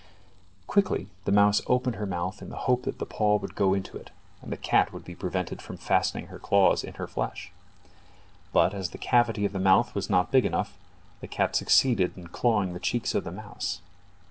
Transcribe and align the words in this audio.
Quickly 0.65 1.09
the 1.25 1.31
mouse 1.31 1.61
opened 1.67 1.97
her 1.97 2.07
mouth 2.07 2.41
in 2.41 2.49
the 2.49 2.55
hope 2.65 2.85
that 2.85 2.97
the 2.97 3.05
paw 3.05 3.37
would 3.37 3.53
go 3.53 3.75
into 3.75 3.97
it, 3.97 4.09
and 4.41 4.51
the 4.51 4.57
cat 4.57 4.91
would 4.91 5.05
be 5.05 5.13
prevented 5.13 5.61
from 5.61 5.77
fastening 5.77 6.25
her 6.25 6.39
claws 6.39 6.83
in 6.83 6.95
her 6.95 7.05
flesh. 7.05 7.51
But 8.51 8.73
as 8.73 8.89
the 8.89 8.97
cavity 8.97 9.45
of 9.45 9.53
the 9.53 9.59
mouth 9.59 9.93
was 9.93 10.09
not 10.09 10.31
big 10.31 10.43
enough, 10.43 10.75
the 11.19 11.27
cat 11.27 11.55
succeeded 11.55 12.17
in 12.17 12.29
clawing 12.29 12.73
the 12.73 12.79
cheeks 12.79 13.13
of 13.13 13.25
the 13.25 13.31
mouse. 13.31 13.79